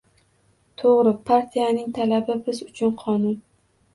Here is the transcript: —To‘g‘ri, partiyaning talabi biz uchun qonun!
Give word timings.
—To‘g‘ri, 0.81 1.11
partiyaning 1.27 1.93
talabi 1.99 2.37
biz 2.47 2.61
uchun 2.69 2.95
qonun! 3.05 3.37